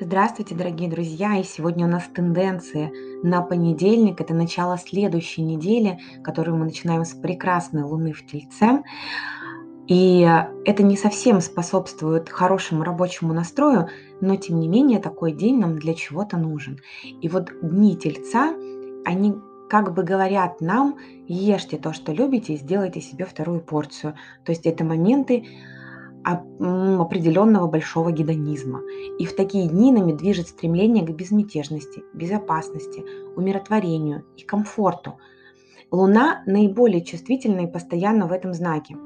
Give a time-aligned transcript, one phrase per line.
[0.00, 1.38] Здравствуйте, дорогие друзья!
[1.38, 2.92] И сегодня у нас тенденции
[3.24, 4.20] на понедельник.
[4.20, 8.84] Это начало следующей недели, которую мы начинаем с прекрасной Луны в Тельце.
[9.88, 10.20] И
[10.64, 13.88] это не совсем способствует хорошему рабочему настрою,
[14.20, 16.78] но тем не менее такой день нам для чего-то нужен.
[17.20, 18.54] И вот дни Тельца,
[19.04, 19.34] они
[19.68, 24.14] как бы говорят нам, ешьте то, что любите, и сделайте себе вторую порцию.
[24.44, 25.44] То есть это моменты,
[26.24, 28.80] определенного большого гедонизма.
[29.18, 33.04] И в такие дни нами движет стремление к безмятежности, безопасности,
[33.36, 35.18] умиротворению и комфорту.
[35.90, 38.96] Луна наиболее чувствительна и постоянно в этом знаке.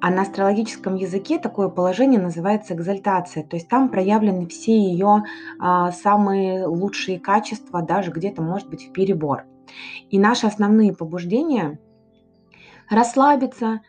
[0.00, 5.24] А на астрологическом языке такое положение называется экзальтация, то есть там проявлены все ее
[5.58, 9.44] а, самые лучшие качества, даже где-то может быть в перебор.
[10.10, 11.80] И наши основные побуждения
[12.90, 13.80] расслабиться,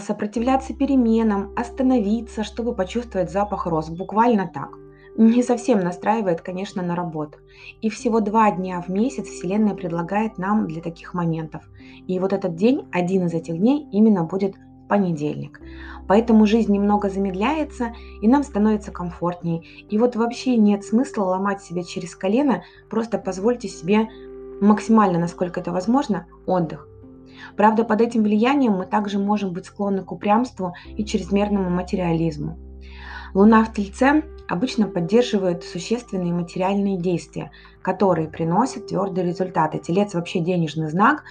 [0.00, 3.88] сопротивляться переменам, остановиться, чтобы почувствовать запах роз.
[3.88, 4.70] Буквально так.
[5.16, 7.38] Не совсем настраивает, конечно, на работу.
[7.80, 11.62] И всего два дня в месяц Вселенная предлагает нам для таких моментов.
[12.06, 14.54] И вот этот день, один из этих дней, именно будет
[14.88, 15.60] понедельник.
[16.08, 19.62] Поэтому жизнь немного замедляется, и нам становится комфортнее.
[19.88, 24.08] И вот вообще нет смысла ломать себя через колено, просто позвольте себе
[24.60, 26.88] максимально, насколько это возможно, отдых.
[27.56, 32.58] Правда, под этим влиянием мы также можем быть склонны к упрямству и чрезмерному материализму.
[33.34, 39.78] Луна в Тельце обычно поддерживает существенные материальные действия, которые приносят твердые результаты.
[39.78, 41.24] Телец вообще денежный знак,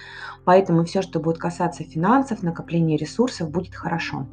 [0.44, 4.26] поэтому все, что будет касаться финансов, накопления ресурсов, будет хорошо.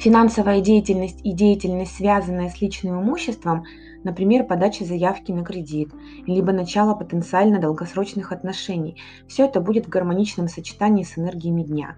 [0.00, 3.64] Финансовая деятельность и деятельность, связанная с личным имуществом,
[4.02, 5.92] например, подача заявки на кредит,
[6.26, 8.96] либо начало потенциально долгосрочных отношений.
[9.28, 11.96] Все это будет в гармоничном сочетании с энергиями дня.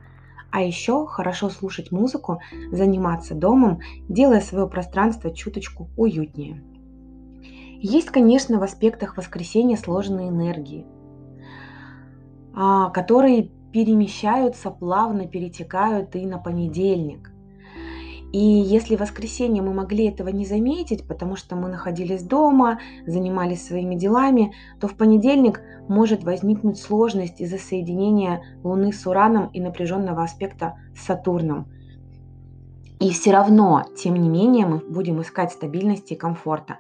[0.50, 2.40] А еще хорошо слушать музыку,
[2.72, 6.60] заниматься домом, делая свое пространство чуточку уютнее.
[7.80, 10.88] Есть, конечно, в аспектах воскресенья сложные энергии,
[12.52, 17.31] а, которые перемещаются, плавно перетекают и на понедельник.
[18.32, 23.66] И если в воскресенье мы могли этого не заметить, потому что мы находились дома, занимались
[23.66, 30.22] своими делами, то в понедельник может возникнуть сложность из-за соединения Луны с Ураном и напряженного
[30.22, 31.66] аспекта с Сатурном.
[33.00, 36.78] И все равно, тем не менее, мы будем искать стабильности и комфорта.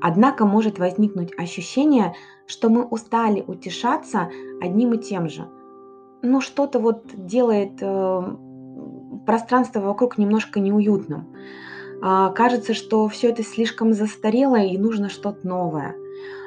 [0.00, 2.14] Однако может возникнуть ощущение,
[2.46, 4.28] что мы устали утешаться
[4.60, 5.48] одним и тем же.
[6.22, 8.36] Ну, что-то вот делает э,
[9.26, 11.34] пространство вокруг немножко неуютным.
[12.02, 15.94] А, кажется, что все это слишком застарело и нужно что-то новое.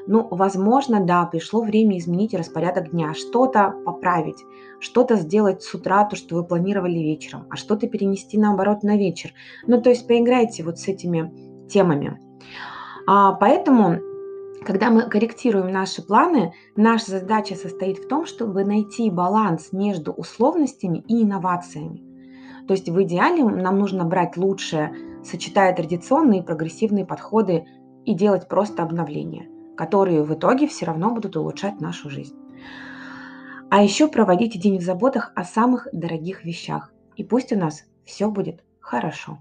[0.05, 4.41] Ну, возможно, да, пришло время изменить распорядок дня, что-то поправить,
[4.79, 9.31] что-то сделать с утра, то, что вы планировали вечером, а что-то перенести наоборот на вечер.
[9.65, 12.19] Ну, то есть поиграйте вот с этими темами.
[13.05, 13.99] А, поэтому,
[14.65, 21.03] когда мы корректируем наши планы, наша задача состоит в том, чтобы найти баланс между условностями
[21.07, 22.06] и инновациями.
[22.67, 27.66] То есть в идеале нам нужно брать лучшее, сочетая традиционные и прогрессивные подходы
[28.05, 32.35] и делать просто обновления, которые в итоге все равно будут улучшать нашу жизнь.
[33.69, 36.94] А еще проводите день в заботах о самых дорогих вещах.
[37.16, 39.39] И пусть у нас все будет хорошо.